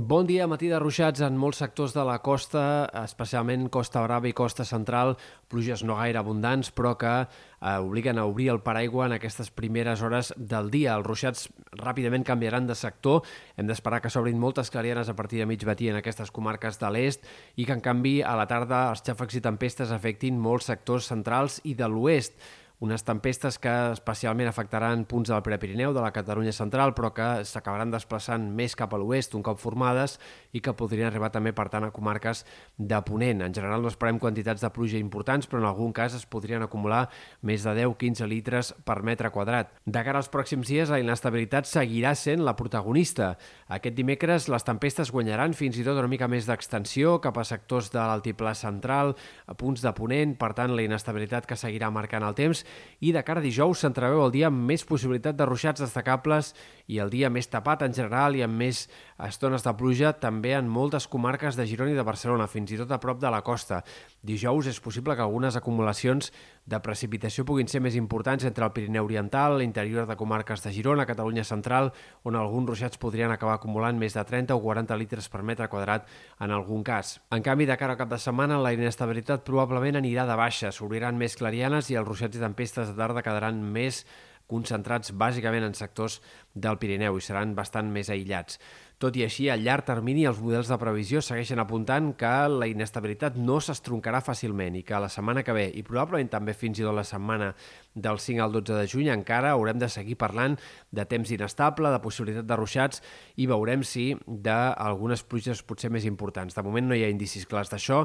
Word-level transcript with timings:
Bon 0.00 0.24
dia, 0.24 0.46
matí 0.48 0.70
de 0.70 0.78
ruixats 0.80 1.20
en 1.20 1.34
molts 1.36 1.58
sectors 1.60 1.92
de 1.92 2.00
la 2.08 2.14
costa, 2.24 2.62
especialment 3.02 3.66
Costa 3.68 4.00
Brava 4.00 4.30
i 4.30 4.32
Costa 4.32 4.64
Central, 4.64 5.10
pluges 5.52 5.82
no 5.84 5.98
gaire 5.98 6.16
abundants, 6.16 6.70
però 6.72 6.94
que 6.96 7.10
eh, 7.20 7.74
obliguen 7.84 8.16
a 8.16 8.24
obrir 8.24 8.46
el 8.48 8.62
paraigua 8.64 9.10
en 9.10 9.16
aquestes 9.18 9.50
primeres 9.52 10.00
hores 10.00 10.30
del 10.38 10.70
dia. 10.72 10.94
Els 10.94 11.04
ruixats 11.04 11.50
ràpidament 11.82 12.24
canviaran 12.24 12.70
de 12.70 12.78
sector, 12.80 13.28
hem 13.60 13.68
d'esperar 13.68 14.00
que 14.00 14.14
s'obrin 14.14 14.40
moltes 14.40 14.72
clarianes 14.72 15.12
a 15.12 15.16
partir 15.18 15.42
de 15.42 15.50
mig 15.50 15.66
matí 15.68 15.92
en 15.92 16.00
aquestes 16.00 16.32
comarques 16.32 16.80
de 16.80 16.94
l'est 16.96 17.28
i 17.56 17.68
que, 17.68 17.76
en 17.76 17.84
canvi, 17.84 18.22
a 18.24 18.38
la 18.40 18.48
tarda 18.48 18.86
els 18.94 19.04
xàfecs 19.04 19.36
i 19.36 19.44
tempestes 19.50 19.92
afectin 19.92 20.40
molts 20.40 20.72
sectors 20.72 21.12
centrals 21.12 21.60
i 21.68 21.76
de 21.76 21.92
l'oest 21.92 22.40
unes 22.80 23.04
tempestes 23.04 23.58
que 23.60 23.72
especialment 23.92 24.48
afectaran 24.48 25.04
punts 25.04 25.28
del 25.28 25.42
Prepirineu, 25.44 25.92
de 25.92 26.00
la 26.00 26.14
Catalunya 26.16 26.52
central, 26.56 26.94
però 26.96 27.10
que 27.12 27.28
s'acabaran 27.44 27.92
desplaçant 27.92 28.46
més 28.56 28.72
cap 28.76 28.94
a 28.96 29.00
l'oest 29.00 29.36
un 29.36 29.44
cop 29.44 29.60
formades 29.60 30.16
i 30.56 30.62
que 30.64 30.72
podrien 30.72 31.10
arribar 31.10 31.28
també, 31.30 31.52
per 31.52 31.68
tant, 31.68 31.84
a 31.84 31.92
comarques 31.92 32.46
de 32.78 33.00
Ponent. 33.04 33.44
En 33.44 33.54
general 33.54 33.84
no 33.84 33.92
esperem 33.92 34.18
quantitats 34.18 34.64
de 34.64 34.70
pluja 34.72 34.96
importants, 34.96 35.46
però 35.46 35.60
en 35.60 35.68
algun 35.68 35.92
cas 35.92 36.16
es 36.16 36.24
podrien 36.24 36.64
acumular 36.64 37.02
més 37.44 37.66
de 37.68 37.74
10-15 37.82 38.28
litres 38.32 38.72
per 38.88 39.02
metre 39.04 39.28
quadrat. 39.30 39.76
De 39.84 40.04
cara 40.06 40.24
als 40.24 40.32
pròxims 40.32 40.72
dies, 40.72 40.88
la 40.88 41.02
inestabilitat 41.04 41.68
seguirà 41.68 42.14
sent 42.16 42.40
la 42.46 42.56
protagonista. 42.56 43.34
Aquest 43.68 43.98
dimecres 43.98 44.48
les 44.48 44.64
tempestes 44.64 45.12
guanyaran 45.12 45.52
fins 45.52 45.76
i 45.76 45.84
tot 45.84 46.00
una 46.00 46.08
mica 46.08 46.30
més 46.32 46.48
d'extensió 46.48 47.18
cap 47.20 47.36
a 47.36 47.44
sectors 47.44 47.92
de 47.92 48.00
l'altiplà 48.00 48.56
central, 48.56 49.12
a 49.44 49.52
punts 49.52 49.84
de 49.84 49.92
Ponent, 49.92 50.32
per 50.40 50.54
tant, 50.56 50.72
la 50.72 50.88
inestabilitat 50.88 51.44
que 51.44 51.60
seguirà 51.60 51.92
marcant 51.92 52.24
el 52.24 52.40
temps 52.40 52.64
i 53.00 53.14
de 53.16 53.22
cara 53.24 53.40
a 53.40 53.44
dijous 53.44 53.80
s'entreveu 53.80 54.20
el 54.26 54.32
dia 54.34 54.50
amb 54.50 54.60
més 54.68 54.84
possibilitat 54.84 55.36
de 55.36 55.46
ruixats 55.48 55.80
destacables 55.80 56.52
i 56.90 56.98
el 57.00 57.10
dia 57.12 57.30
més 57.32 57.48
tapat 57.48 57.86
en 57.86 57.94
general 57.96 58.36
i 58.36 58.42
amb 58.44 58.58
més 58.60 58.84
estones 59.24 59.64
de 59.64 59.72
pluja 59.76 60.12
també 60.20 60.52
en 60.56 60.68
moltes 60.68 61.06
comarques 61.08 61.56
de 61.56 61.66
Girona 61.68 61.94
i 61.94 61.98
de 61.98 62.04
Barcelona, 62.04 62.48
fins 62.50 62.72
i 62.72 62.78
tot 62.80 62.92
a 62.92 63.00
prop 63.00 63.20
de 63.20 63.30
la 63.32 63.42
costa. 63.46 63.82
Dijous 64.26 64.68
és 64.68 64.80
possible 64.80 65.16
que 65.16 65.24
algunes 65.24 65.56
acumulacions 65.56 66.32
de 66.70 66.80
precipitació 66.84 67.44
puguin 67.48 67.68
ser 67.68 67.80
més 67.82 67.96
importants 67.98 68.44
entre 68.46 68.64
el 68.66 68.72
Pirineu 68.72 69.06
Oriental, 69.08 69.56
l'interior 69.58 70.06
de 70.08 70.16
comarques 70.16 70.62
de 70.64 70.72
Girona, 70.74 71.06
Catalunya 71.08 71.44
Central, 71.44 71.90
on 72.24 72.36
alguns 72.36 72.68
ruixats 72.68 73.00
podrien 73.00 73.32
acabar 73.32 73.56
acumulant 73.58 73.98
més 73.98 74.14
de 74.16 74.24
30 74.24 74.54
o 74.54 74.60
40 74.62 74.98
litres 75.00 75.28
per 75.28 75.42
metre 75.42 75.68
quadrat 75.72 76.08
en 76.40 76.52
algun 76.54 76.84
cas. 76.84 77.18
En 77.30 77.42
canvi, 77.42 77.66
de 77.66 77.76
cara 77.80 77.96
al 77.96 78.00
cap 78.00 78.12
de 78.12 78.20
setmana, 78.20 78.60
la 78.60 78.74
inestabilitat 78.76 79.44
probablement 79.46 80.00
anirà 80.00 80.26
de 80.28 80.36
baixa, 80.38 80.72
s'obriran 80.72 81.18
més 81.18 81.36
clarianes 81.36 81.90
i 81.90 81.98
els 81.98 82.08
ruixats 82.08 82.36
i 82.36 82.40
tempestes 82.42 82.59
de 82.92 82.96
tarda 82.98 83.24
quedaran 83.24 83.62
més 83.72 84.04
concentrats 84.50 85.14
bàsicament 85.16 85.64
en 85.64 85.76
sectors 85.78 86.18
del 86.54 86.78
Pirineu 86.82 87.16
i 87.16 87.24
seran 87.24 87.54
bastant 87.56 87.88
més 87.94 88.10
aïllats. 88.12 88.58
Tot 89.00 89.16
i 89.16 89.22
així, 89.24 89.46
a 89.48 89.54
llarg 89.56 89.86
termini, 89.88 90.26
els 90.28 90.42
models 90.44 90.68
de 90.68 90.76
previsió 90.76 91.22
segueixen 91.24 91.60
apuntant 91.62 92.10
que 92.20 92.30
la 92.52 92.66
inestabilitat 92.68 93.38
no 93.40 93.54
s'estroncarà 93.64 94.18
fàcilment 94.20 94.74
i 94.76 94.82
que 94.84 94.98
la 95.00 95.08
setmana 95.08 95.40
que 95.40 95.54
ve, 95.56 95.62
i 95.72 95.80
probablement 95.86 96.28
també 96.28 96.52
fins 96.52 96.82
i 96.82 96.84
tot 96.84 96.92
la 96.92 97.04
setmana 97.08 97.48
del 97.94 98.20
5 98.20 98.42
al 98.44 98.52
12 98.58 98.76
de 98.76 98.90
juny, 98.92 99.08
encara 99.08 99.54
haurem 99.54 99.80
de 99.80 99.88
seguir 99.88 100.18
parlant 100.20 100.58
de 100.92 101.06
temps 101.08 101.32
inestable, 101.32 101.88
de 101.94 102.00
possibilitat 102.04 102.44
de 102.50 102.58
ruixats, 102.60 103.00
i 103.40 103.46
veurem 103.48 103.86
si 103.88 104.04
d'algunes 104.28 105.24
pluges 105.24 105.64
potser 105.64 105.88
més 105.88 106.04
importants. 106.04 106.52
De 106.52 106.66
moment 106.68 106.92
no 106.92 106.98
hi 106.98 107.06
ha 107.06 107.08
indicis 107.08 107.48
clars 107.48 107.72
d'això, 107.72 108.02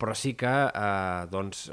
però 0.00 0.16
sí 0.16 0.32
que 0.32 0.54
eh, 0.70 1.28
doncs, 1.28 1.66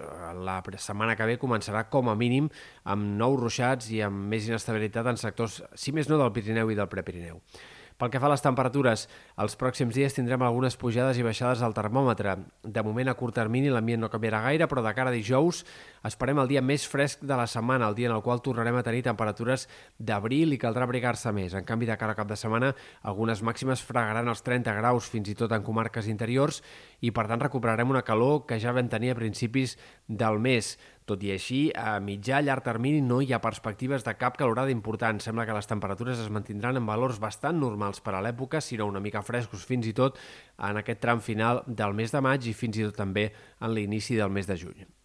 la 0.43 0.57
setmana 0.75 1.15
que 1.15 1.29
ve 1.31 1.39
començarà 1.39 1.85
com 1.87 2.11
a 2.11 2.17
mínim 2.19 2.51
amb 2.83 3.07
nous 3.23 3.39
ruixats 3.39 3.87
i 3.95 4.03
amb 4.03 4.27
més 4.35 4.51
inestabilitat 4.51 5.07
en 5.13 5.23
sectors, 5.23 5.61
si 5.79 5.95
més 5.95 6.11
no 6.11 6.19
del 6.19 6.35
Pirineu 6.35 6.75
i 6.75 6.79
del 6.83 6.91
Prepirineu. 6.91 7.39
Pel 7.95 8.09
que 8.11 8.19
fa 8.19 8.27
a 8.27 8.33
les 8.33 8.41
temperatures, 8.43 9.05
els 9.39 9.53
pròxims 9.55 9.95
dies 9.95 10.11
tindrem 10.11 10.41
algunes 10.43 10.75
pujades 10.75 11.15
i 11.15 11.23
baixades 11.23 11.61
al 11.63 11.71
termòmetre. 11.77 12.33
De 12.59 12.81
moment, 12.83 13.07
a 13.07 13.13
curt 13.15 13.37
termini, 13.39 13.69
l'ambient 13.71 14.01
no 14.03 14.09
canviarà 14.11 14.41
gaire, 14.43 14.67
però 14.67 14.83
de 14.83 14.91
cara 14.97 15.13
a 15.13 15.15
dijous 15.15 15.61
esperem 16.03 16.41
el 16.43 16.49
dia 16.51 16.61
més 16.61 16.83
fresc 16.91 17.23
de 17.23 17.37
la 17.39 17.45
setmana, 17.47 17.87
el 17.87 17.95
dia 17.95 18.09
en 18.09 18.15
el 18.17 18.23
qual 18.25 18.43
tornarem 18.43 18.75
a 18.75 18.83
tenir 18.83 19.05
temperatures 19.05 19.63
d'abril 19.95 20.51
i 20.51 20.59
caldrà 20.59 20.83
abrigar-se 20.83 21.31
més. 21.31 21.55
En 21.55 21.63
canvi, 21.63 21.87
de 21.87 21.95
cara 21.95 22.11
a 22.11 22.19
cap 22.19 22.27
de 22.27 22.35
setmana, 22.35 22.73
algunes 23.07 23.39
màximes 23.39 23.83
fregaran 23.87 24.27
els 24.27 24.43
30 24.43 24.75
graus, 24.75 25.07
fins 25.07 25.31
i 25.31 25.37
tot 25.39 25.55
en 25.55 25.63
comarques 25.63 26.11
interiors, 26.11 26.59
i 26.99 27.15
per 27.15 27.29
tant 27.31 27.39
recuperarem 27.47 27.95
una 27.95 28.03
calor 28.03 28.43
que 28.45 28.59
ja 28.59 28.75
vam 28.75 28.91
tenir 28.91 29.13
a 29.13 29.19
principis 29.21 29.79
del 30.07 30.43
mes. 30.43 30.75
Tot 31.05 31.21
i 31.21 31.29
així, 31.35 31.59
a 31.77 31.99
mitjà 32.01 32.39
llarg 32.41 32.65
termini 32.65 33.01
no 33.05 33.19
hi 33.21 33.29
ha 33.35 33.41
perspectives 33.43 34.05
de 34.07 34.15
cap 34.17 34.39
calorada 34.39 34.73
important. 34.73 35.21
Sembla 35.21 35.45
que 35.45 35.53
les 35.53 35.69
temperatures 35.69 36.23
es 36.23 36.31
mantindran 36.33 36.79
en 36.79 36.89
valors 36.89 37.21
bastant 37.21 37.61
normals 37.61 38.01
per 38.01 38.15
a 38.17 38.23
l'època, 38.25 38.61
sinó 38.61 38.89
una 38.89 39.03
mica 39.05 39.21
frescos 39.21 39.67
fins 39.69 39.85
i 39.85 39.93
tot 39.93 40.17
en 40.57 40.81
aquest 40.81 41.03
tram 41.05 41.21
final 41.21 41.61
del 41.67 41.93
mes 41.93 42.15
de 42.15 42.25
maig 42.25 42.49
i 42.49 42.57
fins 42.57 42.81
i 42.81 42.89
tot 42.89 42.97
també 43.05 43.29
en 43.61 43.77
l'inici 43.77 44.17
del 44.17 44.33
mes 44.33 44.49
de 44.49 44.57
juny. 44.65 44.85